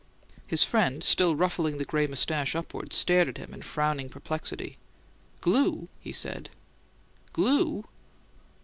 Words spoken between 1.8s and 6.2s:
gray moustache upward, stared at him in frowning perplexity. "Glue?" he